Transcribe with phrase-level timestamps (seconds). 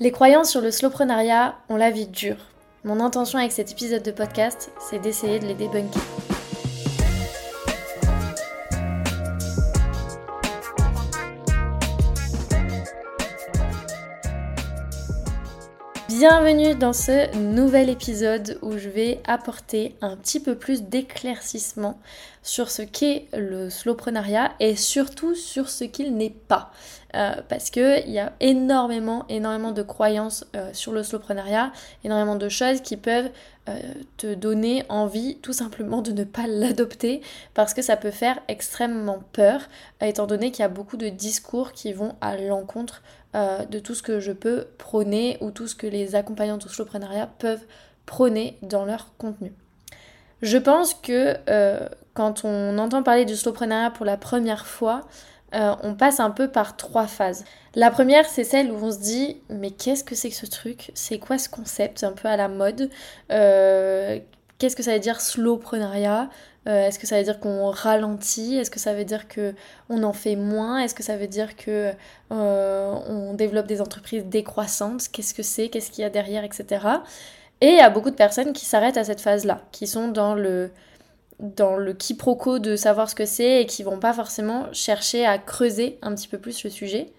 [0.00, 2.48] Les croyances sur le slowprenariat ont la vie dure.
[2.82, 6.02] Mon intention avec cet épisode de podcast, c'est d'essayer de les débunker.
[16.08, 22.00] Bienvenue dans ce nouvel épisode où je vais apporter un petit peu plus d'éclaircissement
[22.44, 26.70] sur ce qu'est le slowprenariat et surtout sur ce qu'il n'est pas.
[27.16, 31.72] Euh, parce qu'il y a énormément, énormément de croyances euh, sur le slowprenariat,
[32.04, 33.30] énormément de choses qui peuvent
[33.68, 33.78] euh,
[34.18, 37.22] te donner envie tout simplement de ne pas l'adopter
[37.54, 39.62] parce que ça peut faire extrêmement peur,
[40.02, 43.02] étant donné qu'il y a beaucoup de discours qui vont à l'encontre
[43.34, 47.26] de tout ce que je peux prôner ou tout ce que les accompagnants du slowprenariat
[47.40, 47.64] peuvent
[48.06, 49.52] prôner dans leur contenu.
[50.44, 51.36] Je pense que
[52.14, 55.02] quand on entend parler du slowprenariat pour la première fois,
[55.54, 57.44] euh, on passe un peu par trois phases.
[57.74, 60.90] La première, c'est celle où on se dit mais qu'est-ce que c'est que ce truc?
[60.94, 62.90] C'est quoi ce concept un peu à la mode?
[63.30, 64.18] Euh,
[64.58, 66.30] Qu'est-ce que ça veut dire slowprenariat
[66.68, 68.56] euh, Est-ce que ça veut dire qu'on ralentit?
[68.56, 69.54] Est-ce que ça veut dire que
[69.88, 70.78] on en fait moins?
[70.78, 71.92] Est-ce que ça veut dire que
[72.30, 75.08] on développe des entreprises décroissantes?
[75.12, 75.68] Qu'est-ce que c'est?
[75.68, 76.86] Qu'est-ce qu'il y a derrière, etc.
[77.60, 80.34] Et il y a beaucoup de personnes qui s'arrêtent à cette phase-là, qui sont dans
[80.34, 80.70] le
[81.40, 85.36] dans le quiproquo de savoir ce que c'est et qui vont pas forcément chercher à
[85.38, 87.12] creuser un petit peu plus le sujet.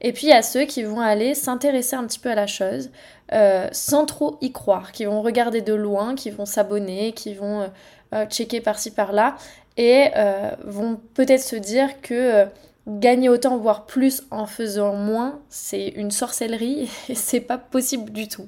[0.00, 2.46] Et puis il y a ceux qui vont aller s'intéresser un petit peu à la
[2.46, 2.90] chose
[3.32, 7.60] euh, sans trop y croire, qui vont regarder de loin, qui vont s'abonner, qui vont
[7.60, 7.66] euh,
[8.14, 9.36] euh, checker par-ci par-là
[9.76, 10.10] et
[10.64, 12.44] vont peut-être se dire que
[12.86, 18.28] gagner autant voire plus en faisant moins, c'est une sorcellerie et c'est pas possible du
[18.28, 18.46] tout.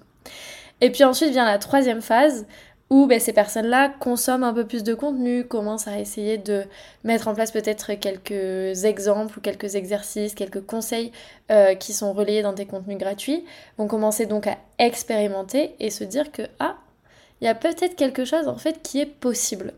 [0.82, 2.44] Et puis ensuite vient la troisième phase
[2.90, 6.64] où ben, ces personnes-là consomment un peu plus de contenu, commencent à essayer de
[7.04, 11.12] mettre en place peut-être quelques exemples ou quelques exercices, quelques conseils
[11.50, 13.44] euh, qui sont relayés dans des contenus gratuits,
[13.78, 16.76] vont commencer donc à expérimenter et se dire que ah,
[17.40, 19.72] il y a peut-être quelque chose en fait qui est possible.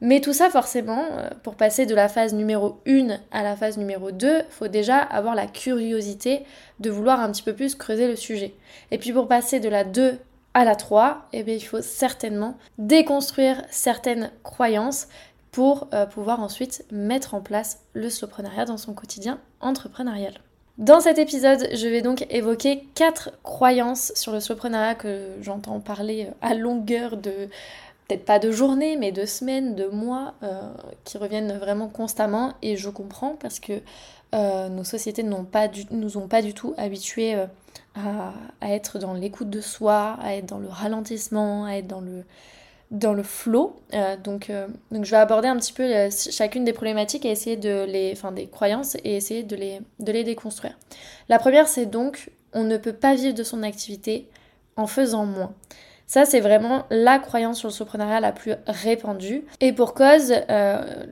[0.00, 3.76] Mais tout ça forcément, euh, pour passer de la phase numéro 1 à la phase
[3.76, 6.44] numéro 2, faut déjà avoir la curiosité
[6.78, 8.54] de vouloir un petit peu plus creuser le sujet.
[8.92, 10.16] Et puis pour passer de la 2
[10.54, 15.08] à la 3, eh bien, il faut certainement déconstruire certaines croyances
[15.50, 20.34] pour euh, pouvoir ensuite mettre en place le slowprenariat dans son quotidien entrepreneurial.
[20.78, 26.26] Dans cet épisode, je vais donc évoquer quatre croyances sur le slowprenariat que j'entends parler
[26.26, 27.48] euh, à longueur de
[28.08, 30.60] peut-être pas de journées, mais de semaines, de mois, euh,
[31.04, 32.54] qui reviennent vraiment constamment.
[32.62, 33.74] Et je comprends parce que
[34.34, 37.36] nos sociétés n'ont pas nous ont pas du tout habitués
[37.94, 42.24] à, être dans l'écoute de soi, à être dans le ralentissement, à être dans le,
[42.90, 43.76] dans le flow.
[43.94, 47.30] Euh, donc, euh, donc je vais aborder un petit peu euh, chacune des problématiques et
[47.30, 50.76] essayer de les, enfin des croyances et essayer de les, de les déconstruire.
[51.28, 54.28] La première, c'est donc on ne peut pas vivre de son activité
[54.76, 55.52] en faisant moins.
[56.06, 59.44] Ça, c'est vraiment la croyance sur le soprenariat la plus répandue.
[59.60, 60.34] Et pour cause,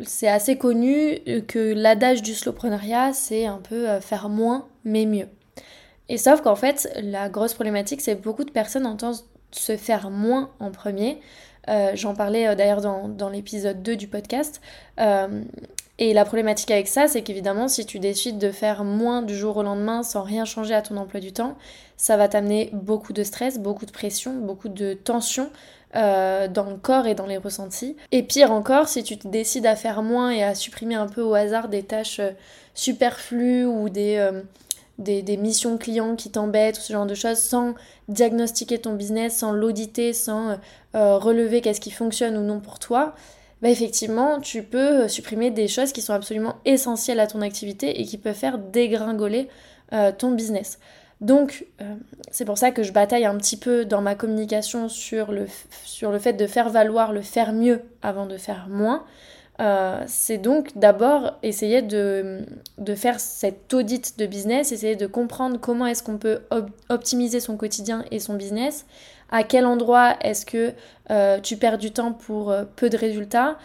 [0.03, 5.29] c'est assez connu que l'adage du slowprenariat, c'est un peu faire moins mais mieux.
[6.09, 9.17] Et sauf qu'en fait, la grosse problématique, c'est que beaucoup de personnes entendent
[9.51, 11.21] se faire moins en premier.
[11.69, 14.61] Euh, j'en parlais euh, d'ailleurs dans, l'épisode 2 du podcast.
[15.01, 15.43] Euh,
[16.09, 19.57] et la problématique avec ça, c'est qu'évidemment, si tu décides de faire moins du jour
[19.57, 21.57] au lendemain sans rien changer à ton emploi du temps,
[21.97, 25.51] ça va t'amener beaucoup de stress, beaucoup de pression, beaucoup de tension
[25.95, 27.97] dans le corps et dans les ressentis.
[28.13, 31.35] Et pire encore, si tu décides à faire moins et à supprimer un peu au
[31.35, 32.23] hasard des tâches
[32.75, 34.19] superflues ou des,
[34.99, 37.75] des, missions clients qui t'embêtent ou ce genre de choses sans
[38.09, 40.57] diagnostiquer ton business, sans l'auditer, sans euh,
[40.95, 43.15] euh, relever qu'est-ce qui fonctionne ou non pour toi,
[43.63, 48.01] bah effectivement, tu peux euh, supprimer des choses qui sont absolument essentielles à ton activité
[48.01, 49.49] et qui peuvent faire dégringoler
[50.17, 50.79] ton business.
[51.21, 51.67] Donc,
[52.31, 55.45] c'est pour ça que je bataille un petit peu dans ma communication sur le,
[55.85, 59.05] sur le fait de faire valoir le faire mieux avant de faire moins.
[59.61, 62.45] Euh, c'est donc d'abord essayer de,
[62.97, 66.41] faire cet audit de business, essayer de comprendre comment est-ce qu'on peut
[66.89, 68.87] optimiser son quotidien et son business,
[69.33, 70.73] à quel endroit est-ce que
[71.11, 73.59] euh, tu perds du temps pour euh, peu de résultats,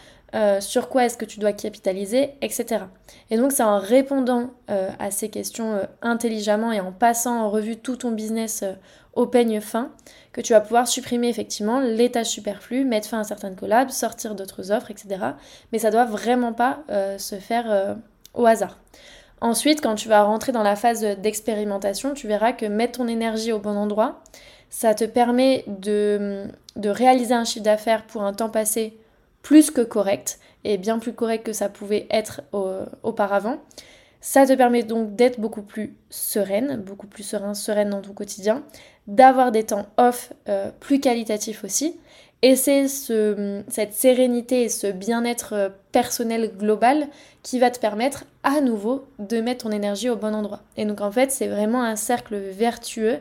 [0.60, 2.84] sur quoi est-ce que tu dois capitaliser, etc.
[3.32, 7.96] Et donc c'est en répondant à ces questions intelligemment et en passant en revue tout
[7.96, 8.64] ton business
[9.18, 9.90] au peigne fin
[10.32, 14.36] que tu vas pouvoir supprimer effectivement les tâches superflues, mettre fin à certaines collabs, sortir
[14.36, 15.18] d'autres offres, etc.
[15.72, 17.96] Mais ça doit vraiment pas euh, se faire euh,
[18.36, 18.78] au hasard.
[19.42, 23.52] Ensuite, quand tu vas rentrer dans la phase d'expérimentation, tu verras que mettre ton énergie
[23.52, 24.22] au bon endroit,
[24.70, 28.98] ça te permet de, de réaliser un chiffre d'affaires pour un temps passé
[29.42, 32.42] plus que correct, et bien plus correct que ça pouvait être
[33.04, 33.60] auparavant.
[34.20, 38.64] Ça te permet donc d'être beaucoup plus sereine, beaucoup plus serein, sereine dans ton quotidien,
[39.08, 41.98] d'avoir des temps off euh, plus qualitatifs aussi.
[42.42, 47.08] Et c'est ce, cette sérénité et ce bien-être euh, personnel global
[47.42, 50.62] qui va te permettre à nouveau de mettre ton énergie au bon endroit.
[50.76, 53.20] Et donc en fait, c'est vraiment un cercle vertueux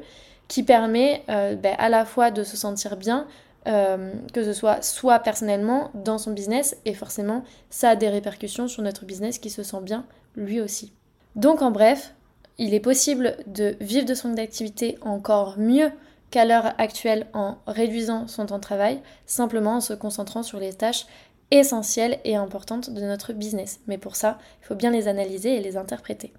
[0.48, 3.26] qui permet euh, ben, à la fois de se sentir bien,
[3.66, 8.69] euh, que ce soit soit personnellement dans son business, et forcément ça a des répercussions
[8.69, 10.06] sur notre business qui se sent bien
[10.37, 10.93] lui aussi.
[11.34, 12.14] Donc en bref,
[12.58, 15.90] il est possible de vivre de son activité encore mieux
[16.31, 20.72] qu'à l'heure actuelle en réduisant son temps de travail, simplement en se concentrant sur les
[20.72, 21.06] tâches
[21.50, 23.81] essentielles et importantes de notre business.
[23.87, 26.32] Mais pour ça, il faut bien les analyser et les interpréter.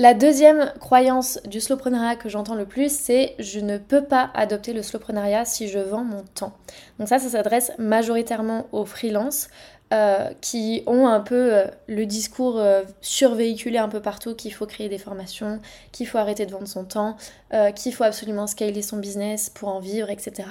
[0.00, 4.72] La deuxième croyance du slowpreneuriat que j'entends le plus, c'est je ne peux pas adopter
[4.72, 6.52] le slowpreneuriat si je vends mon temps.
[7.00, 9.48] Donc ça, ça s'adresse majoritairement aux freelances
[9.92, 14.66] euh, qui ont un peu euh, le discours euh, survéhiculé un peu partout qu'il faut
[14.66, 15.60] créer des formations,
[15.90, 17.16] qu'il faut arrêter de vendre son temps,
[17.74, 20.48] qu'il faut absolument scaler son business pour en vivre, etc.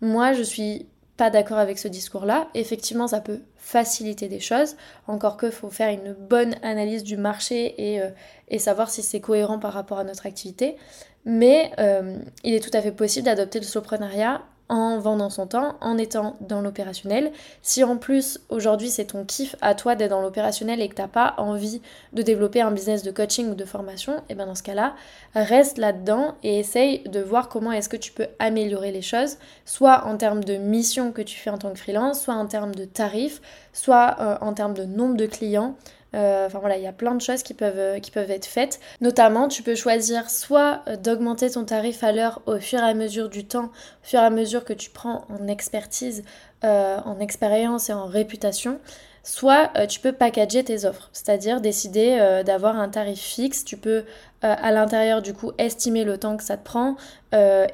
[0.00, 0.86] Moi, je suis
[1.18, 2.48] pas d'accord avec ce discours-là.
[2.54, 4.76] Effectivement, ça peut faciliter des choses,
[5.06, 8.00] encore que faut faire une bonne analyse du marché et,
[8.48, 10.76] et savoir si c'est cohérent par rapport à notre activité.
[11.26, 11.70] Mais
[12.44, 16.36] il est tout à fait possible d'adopter le soloprenariat en vendant son temps, en étant
[16.40, 17.32] dans l'opérationnel.
[17.62, 21.08] Si en plus aujourd'hui c'est ton kiff à toi d'être dans l'opérationnel et que t'as
[21.08, 21.80] pas envie
[22.12, 24.94] de développer un business de coaching ou de formation, et eh bien dans ce cas-là,
[25.34, 30.04] reste là-dedans et essaye de voir comment est-ce que tu peux améliorer les choses, soit
[30.06, 32.84] en termes de mission que tu fais en tant que freelance, soit en termes de
[32.84, 33.40] tarifs,
[33.72, 35.76] soit euh, en termes de nombre de clients.
[36.14, 38.46] Euh, enfin voilà, il y a plein de choses qui peuvent, euh, qui peuvent être
[38.46, 38.80] faites.
[39.00, 42.94] Notamment, tu peux choisir soit euh, d'augmenter ton tarif à l'heure au fur et à
[42.94, 46.24] mesure du temps, au fur et à mesure que tu prends en expertise,
[46.62, 48.80] en expérience et en réputation.
[49.22, 53.64] Soit tu peux packager tes offres, c'est-à-dire décider d'avoir un tarif fixe.
[53.64, 54.04] Tu peux
[54.42, 56.96] à l'intérieur du coup estimer le temps que ça te prend,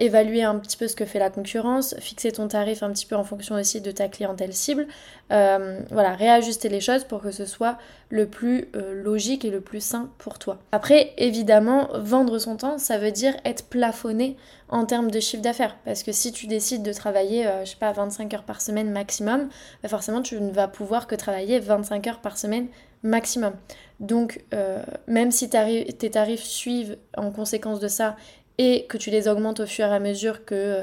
[0.00, 3.16] évaluer un petit peu ce que fait la concurrence, fixer ton tarif un petit peu
[3.16, 4.86] en fonction aussi de ta clientèle cible.
[5.28, 7.78] voilà, réajuster les choses pour que ce soit
[8.14, 10.58] le plus euh, logique et le plus sain pour toi.
[10.70, 14.36] Après, évidemment, vendre son temps, ça veut dire être plafonné
[14.68, 15.76] en termes de chiffre d'affaires.
[15.84, 18.92] Parce que si tu décides de travailler, euh, je sais pas, 25 heures par semaine
[18.92, 19.48] maximum,
[19.82, 22.68] bah forcément, tu ne vas pouvoir que travailler 25 heures par semaine
[23.04, 23.54] maximum.
[24.00, 28.16] Donc, euh, même si tes tarifs suivent en conséquence de ça
[28.58, 30.82] et que tu les augmentes au fur et à mesure que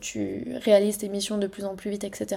[0.00, 2.36] tu réalises tes missions de plus en plus vite, etc.,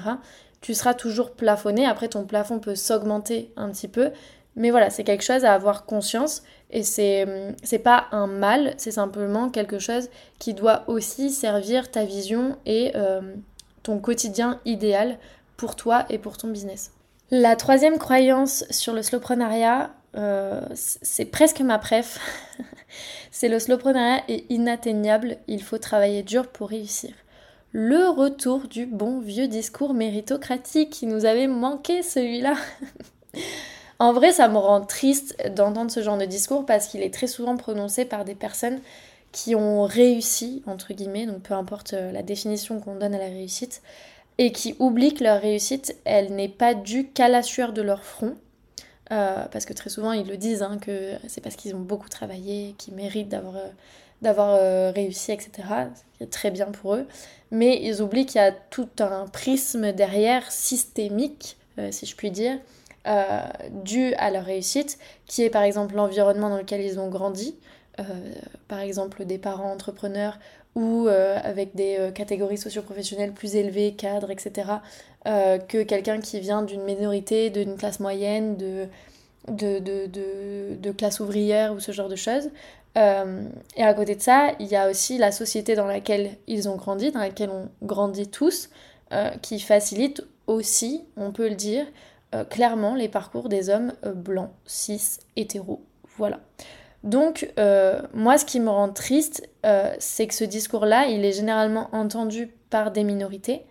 [0.62, 1.86] tu seras toujours plafonné.
[1.86, 4.12] Après, ton plafond peut s'augmenter un petit peu.
[4.56, 9.50] Mais voilà, c'est quelque chose à avoir conscience et c'est pas un mal, c'est simplement
[9.50, 13.22] quelque chose qui doit aussi servir ta vision et euh,
[13.84, 15.18] ton quotidien idéal
[15.56, 16.92] pour toi et pour ton business.
[17.32, 22.20] La troisième croyance sur le slowprenariat, euh, c'est presque ma préf.
[23.32, 27.12] c'est le slowprenariat est inatteignable, il faut travailler dur pour réussir
[27.72, 32.56] le retour du bon vieux discours méritocratique qui nous avait manqué celui-là.
[34.00, 37.28] en vrai, ça me rend triste d'entendre ce genre de discours parce qu'il est très
[37.28, 38.80] souvent prononcé par des personnes
[39.32, 43.26] qui ont réussi, entre guillemets, donc peu importe euh, la définition qu'on donne à la
[43.26, 43.84] réussite,
[44.40, 48.04] et qui oublient que leur réussite, elle n'est pas due qu'à la sueur de leur
[48.04, 48.36] front,
[49.12, 52.08] euh, parce que très souvent ils le disent, hein, que c'est parce qu'ils ont beaucoup
[52.08, 53.68] travaillé, qu'ils méritent d'avoir euh,
[54.24, 55.68] euh, réussi, etc.
[56.20, 57.06] C'est très bien pour eux.
[57.52, 61.58] Mais ils oublient qu'il y a tout un prisme derrière, systémique,
[61.92, 62.60] si je puis dire,
[63.72, 67.56] dû à leur réussite, qui est par exemple l'environnement dans lequel ils ont grandi,
[68.68, 70.38] par exemple des parents entrepreneurs
[70.76, 74.70] ou avec des catégories socioprofessionnelles plus élevées, cadres, etc.,
[75.26, 78.88] que quelqu'un qui vient d'une minorité, d'une classe moyenne, de,
[79.48, 82.50] de, de, de, classe ouvrière ou ce genre de choses.
[82.98, 83.44] Euh,
[83.76, 86.76] et à côté de ça, il y a aussi la société dans laquelle ils ont
[86.76, 88.70] grandi, dans laquelle on grandit tous,
[89.12, 91.86] euh, qui facilite aussi, on peut le dire,
[92.36, 95.82] euh, clairement les parcours des hommes blancs, cis, hétéros.
[96.18, 96.40] Voilà.
[97.04, 97.52] Donc,
[98.14, 99.48] moi, ce qui me rend triste,
[100.00, 103.64] c'est que ce discours-là, il est généralement entendu par des minorités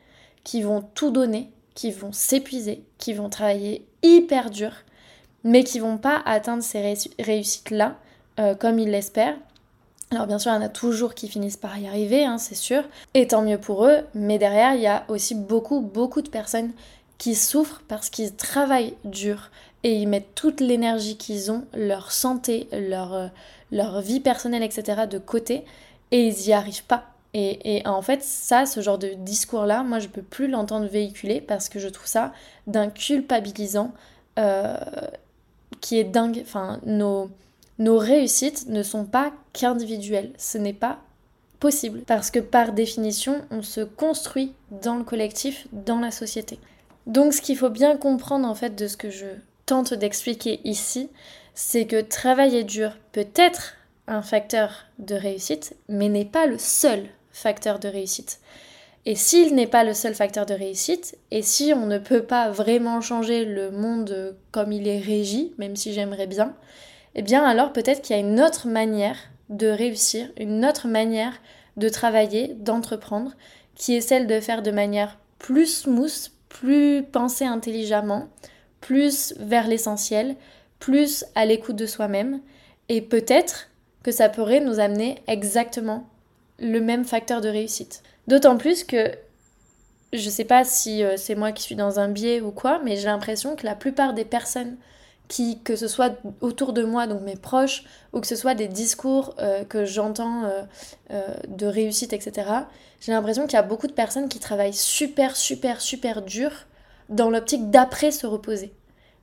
[0.45, 4.73] qui vont tout donner, qui vont s'épuiser, qui vont travailler hyper dur,
[5.45, 7.97] mais qui vont pas atteindre ces réussites-là
[8.41, 9.37] euh, comme ils l'espèrent.
[10.11, 12.55] Alors bien sûr, il y en a toujours qui finissent par y arriver, hein, c'est
[12.55, 12.83] sûr,
[13.15, 16.73] et tant mieux pour eux, mais derrière, il y a aussi beaucoup, beaucoup de personnes
[17.19, 19.51] qui souffrent parce qu'ils travaillent dur
[19.85, 23.29] et ils mettent toute l'énergie qu'ils ont, leur santé, leur, euh,
[23.71, 25.03] leur vie personnelle, etc.
[25.09, 25.65] de côté,
[26.11, 27.05] et ils n'y arrivent pas.
[27.35, 31.69] Et, en fait, ça, ce genre de discours-là, moi, je peux plus l'entendre véhiculer parce
[31.69, 32.33] que je trouve ça
[32.67, 33.93] d'un culpabilisant
[34.39, 34.77] euh,
[35.81, 36.41] qui est dingue.
[36.43, 37.31] Enfin, nos
[37.79, 40.33] nos réussites ne sont pas qu'individuelles.
[40.37, 40.99] Ce n'est pas
[41.61, 46.59] possible parce que par définition, on se construit dans le collectif, dans la société.
[47.07, 49.27] Donc ce qu'il faut bien comprendre en fait de ce que je
[49.69, 51.11] tente d'expliquer ici,
[51.55, 53.75] c'est que travailler dur peut être
[54.07, 58.41] un facteur de réussite, mais n'est pas le seul facteur de réussite.
[59.05, 62.51] Et s'il n'est pas le seul facteur de réussite, et si on ne peut pas
[62.51, 66.55] vraiment changer le monde comme il est régi, même si j'aimerais bien,
[67.15, 69.19] eh bien alors peut-être qu'il y a une autre manière
[69.51, 71.35] de réussir, une autre manière
[71.77, 73.33] de travailler, d'entreprendre,
[73.75, 78.29] qui est celle de faire de manière plus smooth, plus pensée intelligemment,
[78.81, 80.37] plus vers l'essentiel,
[80.79, 82.41] plus à l'écoute de soi-même,
[82.89, 83.69] et peut-être
[84.03, 86.09] que ça pourrait nous amener exactement
[86.59, 88.03] le même facteur de réussite.
[88.27, 89.13] D'autant plus que
[90.13, 92.97] je sais pas si euh, c'est moi qui suis dans un biais ou quoi, mais
[92.97, 94.77] j'ai l'impression que la plupart des personnes
[95.29, 98.69] qui, que ce soit autour de moi, donc mes proches, ou que ce soit des
[98.69, 100.45] discours euh, que j'entends
[101.11, 102.51] euh, de réussite, etc.,
[103.01, 106.51] j'ai l'impression qu'il y a beaucoup de personnes qui travaillent super, super, super dur
[107.09, 108.73] dans l'optique d'après se reposer.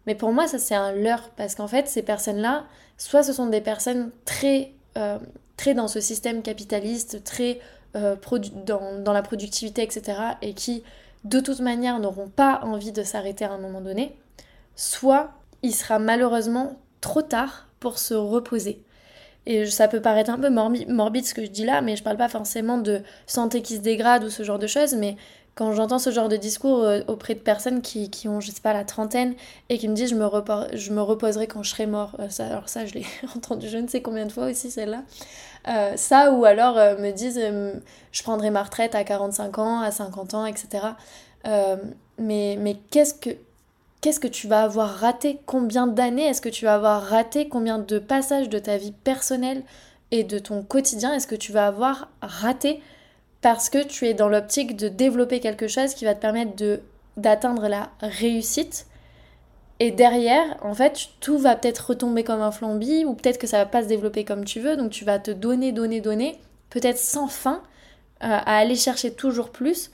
[0.08, 2.66] Mais pour moi, ça c'est un leurre, parce qu'en fait, ces personnes-là,
[2.98, 4.74] soit ce sont des personnes très,
[5.58, 7.60] très dans ce système capitaliste, très
[7.94, 10.84] dans, dans la productivité, etc., et qui,
[11.24, 14.16] de toute manière, n'auront pas envie de s'arrêter à un moment donné,
[14.76, 15.32] soit
[15.64, 18.84] il sera malheureusement trop tard pour se reposer.
[19.46, 22.18] Et ça peut paraître un peu morbide ce que je dis là, mais je parle
[22.18, 25.18] pas forcément de santé qui se dégrade ou ce genre de choses, mais
[25.56, 28.74] quand j'entends ce genre de discours euh, auprès de personnes qui, ont, je sais pas,
[28.74, 29.34] la trentaine
[29.70, 30.16] et qui me disent je
[30.92, 33.88] me, reposerai quand je serai mort, euh, ça, alors ça je l'ai entendu je ne
[33.88, 35.04] sais combien de fois aussi celle-là,
[35.70, 37.40] euh, ça ou alors me disent
[38.12, 40.88] je prendrai ma retraite à 45 ans, à 50 ans, etc.
[42.20, 43.30] mais mais qu'est-ce que
[44.02, 45.40] qu'est-ce que tu vas avoir raté?
[45.46, 47.48] Combien d'années est-ce que tu vas avoir raté?
[47.48, 49.64] Combien de passages de ta vie personnelle
[50.12, 52.82] et de ton quotidien est-ce que tu vas avoir raté?
[53.46, 56.82] Parce que tu es dans l'optique de développer quelque chose qui va te permettre de
[57.16, 58.88] d'atteindre la réussite.
[59.80, 63.60] Et derrière, en fait, tout va peut-être retomber comme un flambi ou peut-être que ça
[63.60, 66.40] va pas se développer comme tu veux, donc tu vas te donner, donner, donner,
[66.72, 67.62] peut-être sans fin,
[68.24, 69.92] euh, à aller chercher toujours plus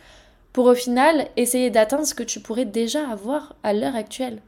[0.53, 4.39] pour au final essayer d'atteindre ce que tu pourrais déjà avoir à l'heure actuelle.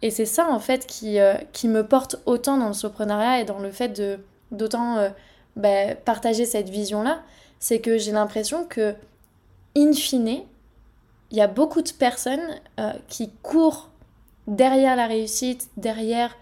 [0.00, 3.44] Et c'est ça en fait qui, euh, qui me porte autant dans le soloprenariat et
[3.44, 4.18] dans le fait de
[4.50, 5.10] d'autant euh,
[5.56, 7.20] bah, partager cette vision-là,
[7.60, 8.94] c'est que j'ai l'impression que,
[9.76, 10.42] in fine,
[11.30, 12.40] il y a beaucoup de personnes
[12.80, 13.90] euh, qui courent
[14.48, 16.36] derrière la réussite, derrière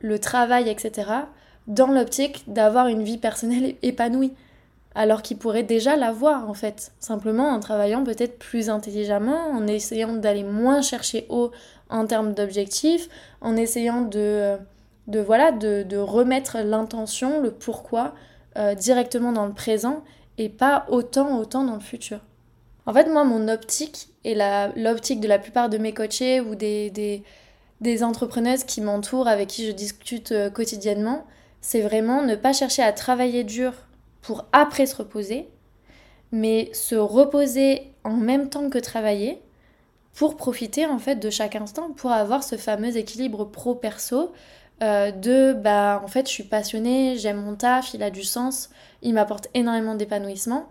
[0.00, 1.08] le travail, etc.,
[1.68, 4.34] dans l'optique d'avoir une vie personnelle épanouie
[4.96, 10.14] alors qu'ils pourraient déjà l'avoir en fait, simplement en travaillant peut-être plus intelligemment, en essayant
[10.14, 11.52] d'aller moins chercher haut
[11.90, 13.08] en termes d'objectifs,
[13.42, 14.56] en essayant de, euh,
[15.06, 18.14] de voilà, de, remettre l'intention, le pourquoi
[18.56, 20.02] euh, directement dans le présent
[20.38, 22.20] et pas autant, autant dans le futur.
[22.86, 24.36] En fait, moi, mon optique et
[24.76, 27.22] l'optique de la plupart de mes coachés ou des, des,
[27.80, 31.26] des entrepreneuses qui m'entourent, avec qui je discute euh, quotidiennement,
[31.60, 33.72] c'est vraiment ne pas chercher à travailler dur
[34.22, 35.48] pour après se reposer,
[36.32, 39.40] mais se reposer en même temps que travailler
[40.14, 44.32] pour profiter en fait de chaque instant, pour avoir ce fameux équilibre pro-perso
[44.82, 48.70] euh, de bah en fait je suis passionnée, j'aime mon taf, il a du sens,
[49.02, 50.68] il m'apporte énormément d'épanouissement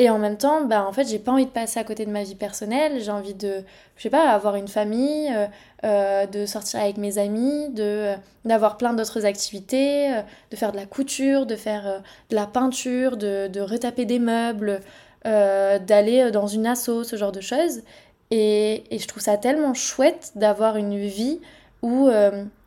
[0.00, 2.10] et en même temps, bah, en fait, j'ai pas envie de passer à côté de
[2.12, 3.02] ma vie personnelle.
[3.02, 3.64] J'ai envie de,
[3.96, 5.46] je sais pas, avoir une famille, euh,
[5.84, 10.08] euh, de sortir avec mes amis, de euh, d'avoir plein d'autres activités,
[10.52, 14.80] de faire de la couture, de faire de la peinture, de, de retaper des meubles,
[15.24, 17.82] d'aller dans une asso, ce genre de choses.
[18.30, 21.40] Et, et, je trouve ça tellement chouette d'avoir une vie
[21.82, 22.08] où,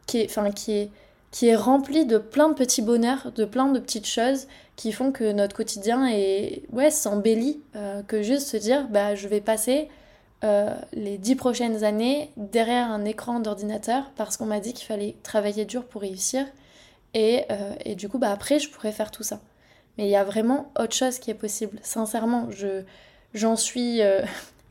[0.05, 0.49] qui est, enfin,
[1.55, 5.55] remplie de plein de petits bonheurs, de plein de petites choses qui font que notre
[5.55, 9.89] quotidien est ouais s'embellit euh, que juste se dire bah je vais passer
[10.43, 15.15] euh, les dix prochaines années derrière un écran d'ordinateur parce qu'on m'a dit qu'il fallait
[15.21, 16.47] travailler dur pour réussir
[17.13, 19.39] et, euh, et, du coup bah après je pourrais faire tout ça.
[19.97, 21.77] Mais il y a vraiment autre chose qui est possible.
[21.83, 22.83] Sincèrement je
[23.33, 24.01] j'en suis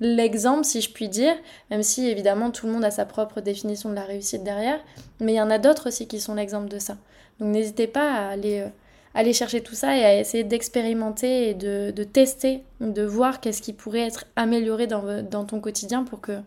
[0.00, 1.34] l'exemple si je puis dire
[1.70, 4.80] même si évidemment tout le monde a sa propre définition de la réussite derrière
[5.20, 6.96] mais il y en a d'autres aussi qui sont l'exemple de ça
[7.38, 8.66] donc n'hésitez pas à aller
[9.14, 13.72] aller chercher tout ça et à essayer d'expérimenter et de, tester, de voir qu'est-ce qui
[13.72, 16.40] pourrait être amélioré dans, ton quotidien pour que,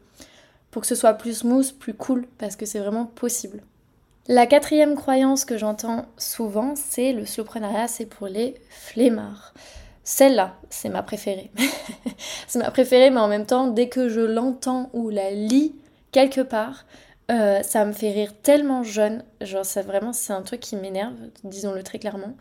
[0.71, 3.61] pour que ce soit plus smooth, plus cool, parce que c'est vraiment possible.
[4.27, 9.53] La quatrième croyance que j'entends souvent, c'est le slowprenariat, c'est pour les flemmards.
[10.03, 11.51] Celle-là, c'est ma préférée.
[12.47, 15.75] c'est ma préférée, mais en même temps, dès que je l'entends ou la lis
[16.11, 16.85] quelque part,
[17.31, 21.15] Euh, ça me fait rire tellement jeune, genre ça vraiment c'est un truc qui m'énerve,
[21.45, 22.35] disons-le très clairement.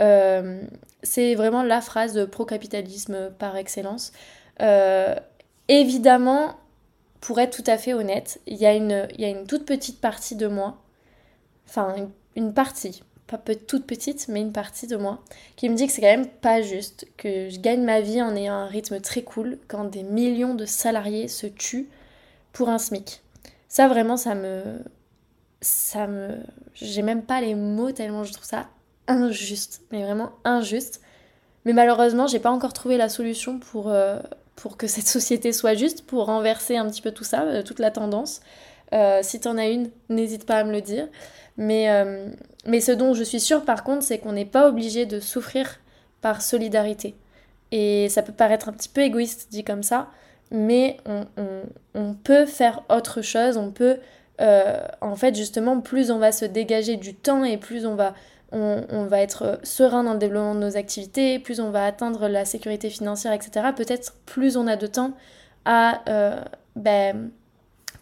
[0.00, 0.60] Euh,
[1.04, 4.12] c'est vraiment la phrase de pro-capitalisme par excellence.
[4.60, 5.14] Euh,
[5.68, 6.56] évidemment,
[7.20, 9.66] pour être tout à fait honnête, il y, a une, il y a une toute
[9.66, 10.78] petite partie de moi,
[11.68, 11.94] enfin
[12.36, 15.22] une partie, pas toute petite, mais une partie de moi,
[15.56, 18.36] qui me dit que c'est quand même pas juste, que je gagne ma vie en
[18.36, 21.88] ayant un rythme très cool quand des millions de salariés se tuent
[22.52, 23.22] pour un SMIC.
[23.68, 24.80] Ça vraiment, ça me...
[25.60, 26.36] Ça me...
[26.74, 28.66] J'ai même pas les mots tellement je trouve ça
[29.06, 31.00] injuste, mais vraiment injuste.
[31.64, 34.18] Mais malheureusement, j'ai pas encore trouvé la solution pour, euh,
[34.56, 37.78] pour que cette société soit juste, pour renverser un petit peu tout ça, euh, toute
[37.78, 38.40] la tendance.
[38.94, 41.08] Euh, si t'en as une, n'hésite pas à me le dire.
[41.56, 41.88] Mais,
[42.66, 45.78] mais ce dont je suis sûre par contre, c'est qu'on n'est pas obligé de souffrir
[46.20, 47.14] par solidarité.
[47.70, 50.08] Et ça peut paraître un petit peu égoïste dit comme ça,
[50.50, 50.96] mais
[51.94, 53.98] on, peut faire autre chose, on peut,
[54.40, 58.14] euh, en fait, justement, plus on va se dégager du temps et plus on va,
[58.52, 62.44] on, va être serein dans le développement de nos activités, plus on va atteindre la
[62.44, 65.12] sécurité financière, etc., peut-être plus on a de temps
[65.64, 66.40] à euh,
[66.76, 67.30] ben,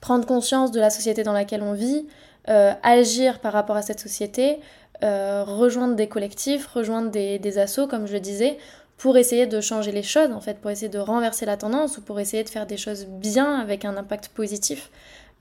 [0.03, 2.07] prendre conscience de la société dans laquelle on vit,
[2.51, 4.61] euh, agir par rapport à cette société,
[5.01, 8.57] rejoindre des collectifs, rejoindre des, des assos, comme je le disais,
[9.03, 12.03] pour essayer de changer les choses, en fait, pour essayer de renverser la tendance ou
[12.03, 14.93] pour essayer de faire des choses bien avec un impact positif.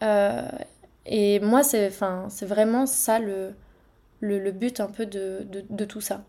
[0.01, 0.41] Euh,
[1.05, 1.89] et moi, c'est
[2.41, 3.53] vraiment ça le,
[4.19, 6.23] le, but un peu de, de, tout ça.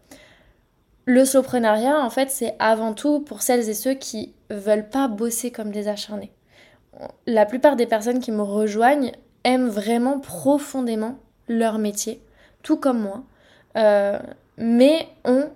[1.06, 5.50] Le slowprenariat, en fait, c'est avant tout pour celles et ceux qui veulent pas bosser
[5.50, 6.32] comme des acharnés.
[7.26, 9.12] La plupart des personnes qui me rejoignent
[9.44, 11.18] aiment vraiment profondément
[11.48, 12.20] leur métier,
[12.62, 13.22] tout comme moi,
[13.76, 14.18] euh,
[14.56, 15.50] mais ont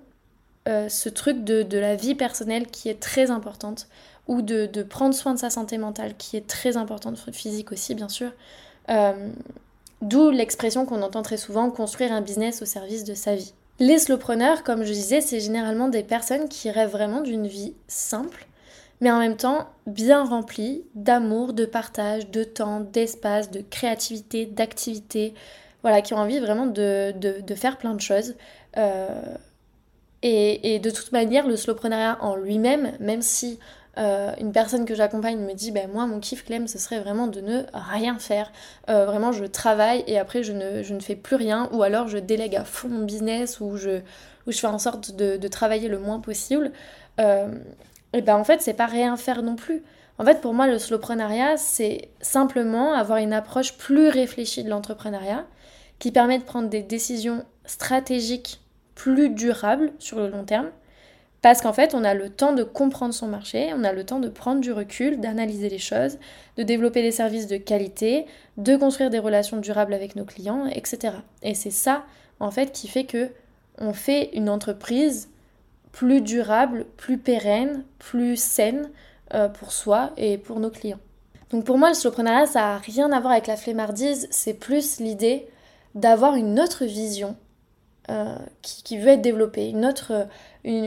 [0.69, 3.88] euh, ce truc de, la vie personnelle qui est très importante,
[4.26, 8.09] ou de, prendre soin de sa santé mentale qui est très importante, physique aussi bien
[8.09, 8.33] sûr.
[8.88, 9.28] Euh,
[10.02, 13.52] d'où l'expression qu'on entend très souvent, construire un business au service de sa vie.
[13.78, 18.47] Les slowpreneurs, comme je disais, c'est généralement des personnes qui rêvent vraiment d'une vie simple,
[19.00, 25.35] mais en même temps bien remplie d'amour, de partage, de temps, d'espace, de créativité, d'activité,
[25.82, 27.13] voilà, qui ont envie vraiment de,
[27.54, 28.35] faire plein de choses.
[28.76, 29.09] Euh,
[30.23, 33.61] et, de toute manière, le slowpreneuriat en lui-même, même si
[33.99, 37.28] euh, une personne que j'accompagne me dit ben moi mon kiff Clem ce serait vraiment
[37.28, 38.52] de ne rien faire.
[38.91, 41.71] Euh, vraiment je travaille et après je ne, je ne, fais plus rien.
[41.73, 44.00] Ou alors je délègue à fond mon business ou je,
[44.47, 46.73] ou je fais en sorte de, de travailler le moins possible
[48.17, 49.83] et ben en fait c'est pas rien faire non plus
[50.19, 55.45] en fait pour moi le slowpreneuriat c'est simplement avoir une approche plus réfléchie de l'entrepreneuriat
[55.99, 58.61] qui permet de prendre des décisions stratégiques
[58.95, 60.71] plus durable sur le long terme.
[61.43, 64.19] Parce qu'en fait, on a le temps de comprendre son marché, on a le temps
[64.19, 66.19] de prendre du recul, d'analyser les choses,
[66.57, 68.26] de développer des services de qualité,
[68.57, 71.15] de construire des relations durables avec nos clients, etc.
[71.43, 72.05] Et c'est ça,
[72.41, 73.31] en fait, qui fait que
[73.79, 75.29] on fait une entreprise
[75.97, 78.91] plus durable, plus pérenne, plus saine
[79.32, 80.99] euh, pour soi et pour nos clients.
[81.50, 85.00] Donc pour moi, le soloprenariat, ça n'a rien à voir avec la flemmardise, c'est plus
[85.00, 85.49] l'idée
[85.95, 87.35] d'avoir une autre vision
[88.11, 89.71] euh, qui, veut être développé.
[89.71, 90.28] Une autre,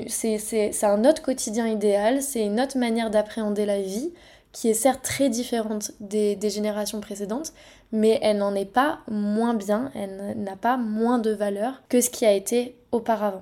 [0.07, 4.13] c'est, un autre quotidien idéal, c'est une autre manière d'appréhender la vie
[4.51, 7.53] qui est certes très différente des générations précédentes,
[7.91, 12.11] mais elle n'en est pas moins bien, elle n'a pas moins de valeur que ce
[12.11, 13.41] qui a été auparavant.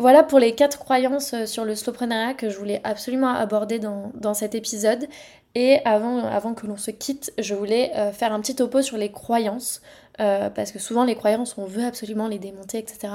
[0.00, 4.32] Voilà pour les quatre croyances euh, sur le slowpreneuriat que je voulais absolument aborder dans,
[4.32, 5.06] cet épisode.
[5.54, 8.96] Et avant, avant que l'on se quitte, je voulais euh, faire un petit topo sur
[8.96, 9.82] les croyances.
[10.18, 13.12] Euh, parce que souvent les croyances, on veut absolument les démonter, etc.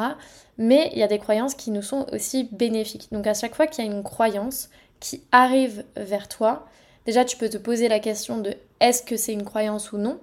[0.60, 3.08] Mais il y a des croyances qui nous sont aussi bénéfiques.
[3.12, 4.70] Donc à chaque fois qu'il y a une croyance
[5.00, 6.68] qui arrive vers toi,
[7.08, 10.20] déjà tu peux te poser la question de est-ce que c'est une croyance ou non?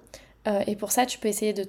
[0.47, 1.67] Euh, et pour ça, tu peux essayer de,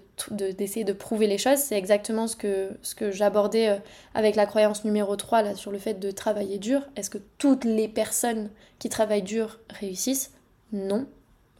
[0.52, 1.58] d'essayer de, prouver les choses.
[1.58, 3.76] C'est exactement ce que, ce que j'abordais euh,
[4.14, 6.82] avec la croyance numéro 3 là, sur le fait de travailler dur.
[6.96, 10.32] Est-ce que toutes les personnes qui travaillent dur réussissent?
[10.72, 11.06] Non.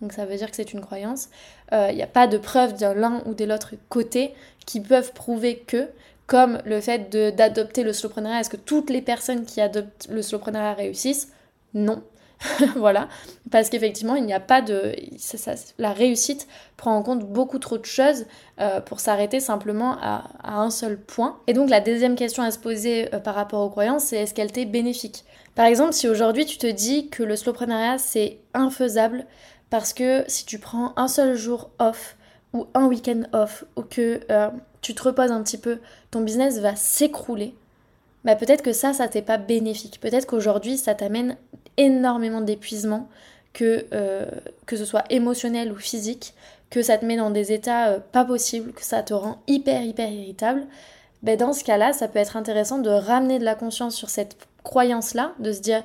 [0.01, 1.29] Donc ça veut dire que c'est une croyance.
[1.71, 4.35] Il euh, n'y a pas de preuves de l'un ou de l'autre côté
[4.67, 5.89] qui peuvent prouver que,
[6.27, 10.75] comme le fait d'adopter le slowpreneuriat, est-ce que toutes les personnes qui adoptent le slowpreneuriat
[10.75, 11.33] réussissent?
[11.75, 12.03] Non.
[12.77, 13.09] voilà,
[13.51, 14.95] parce qu'effectivement, il n'y a pas de...
[15.79, 18.27] la réussite prend en compte beaucoup trop de choses
[18.61, 21.39] euh, pour s'arrêter simplement à, un seul point.
[21.47, 24.35] Et donc la deuxième question à se poser euh, par rapport aux croyances, c'est est-ce
[24.35, 25.25] qu'elle t'est bénéfique?
[25.55, 29.25] Par exemple, si aujourd'hui tu te dis que le slowpreneuriat c'est infaisable
[29.71, 32.17] parce que si tu prends un seul jour off
[32.53, 34.49] ou un week-end off ou que euh,
[34.83, 35.79] tu te reposes un petit peu,
[36.11, 37.55] ton business va s'écrouler.
[38.25, 40.01] Bah peut-être que ça, ça t'est pas bénéfique.
[40.01, 41.37] Peut-être qu'aujourd'hui, ça t'amène
[41.77, 43.09] énormément d'épuisement,
[43.53, 44.27] que, euh,
[44.67, 46.35] que ce soit émotionnel ou physique,
[46.71, 49.83] que ça te met dans des états euh, pas possibles, que ça te rend hyper
[49.83, 50.67] hyper irritable,
[51.23, 54.37] ben dans ce cas-là, ça peut être intéressant de ramener de la conscience sur cette
[54.63, 55.85] croyance-là, de se dire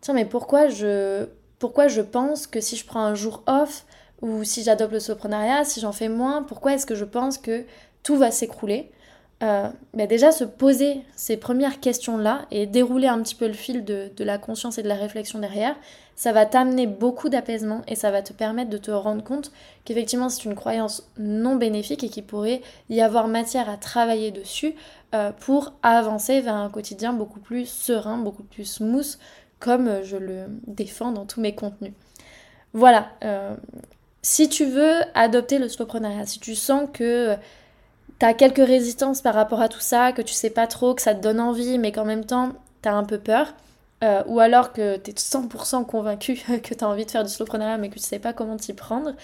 [0.00, 1.26] tiens mais pourquoi je
[1.58, 3.84] pourquoi je pense que si je prends un jour off
[4.22, 7.64] ou si j'adopte le soprenariat, si j'en fais moins, pourquoi est-ce que je pense que
[8.02, 8.90] tout va s'écrouler?
[9.40, 13.84] Euh, ben déjà se poser ces premières questions-là et dérouler un petit peu le fil
[13.84, 15.76] de, la conscience et de la réflexion derrière,
[16.16, 19.52] ça va t'amener beaucoup d'apaisement et ça va te permettre de te rendre compte
[19.84, 24.74] qu'effectivement c'est une croyance non bénéfique et qu'il pourrait y avoir matière à travailler dessus
[25.14, 29.18] euh, pour avancer vers un quotidien beaucoup plus serein, beaucoup plus smooth,
[29.60, 31.92] comme je le défends dans tous mes contenus.
[32.72, 33.54] Voilà, euh,
[34.22, 37.36] si tu veux adopter le slowpreneuriat, si tu sens que
[38.18, 41.14] t'as quelques résistances par rapport à tout ça, que tu sais pas trop, que ça
[41.14, 42.52] te donne envie, mais qu'en même temps,
[42.82, 43.54] t'as un peu peur,
[44.04, 47.88] euh, ou alors que t'es 100% convaincu que t'as envie de faire du slowpreneuriat, mais
[47.88, 49.14] que tu sais pas comment t'y prendre,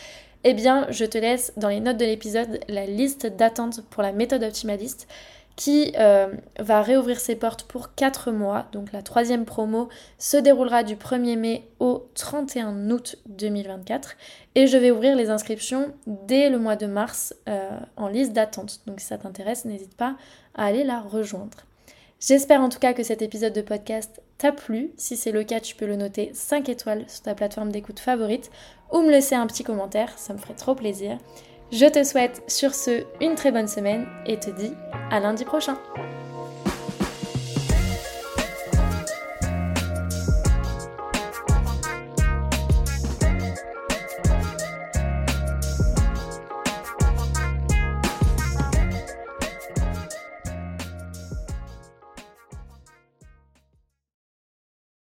[0.44, 4.12] eh bien, je te laisse dans les notes de l'épisode la liste d'attente pour la
[4.12, 5.08] méthode optimaliste
[5.56, 8.66] qui euh, va réouvrir ses portes pour 4 mois.
[8.72, 9.88] Donc la troisième promo
[10.18, 14.16] se déroulera du 1er mai au 31 août 2024.
[14.56, 18.80] Et je vais ouvrir les inscriptions dès le mois de mars euh, en liste d'attente.
[18.86, 20.16] Donc si ça t'intéresse, n'hésite pas
[20.54, 21.58] à aller la rejoindre.
[22.20, 24.92] J'espère en tout cas que cet épisode de podcast t'a plu.
[24.96, 28.50] Si c'est le cas, tu peux le noter 5 étoiles sur ta plateforme d'écoute favorite
[28.92, 31.18] ou me laisser un petit commentaire, ça me ferait trop plaisir.
[31.72, 34.72] Je te souhaite sur ce une très bonne semaine et te dis
[35.10, 35.78] à lundi prochain.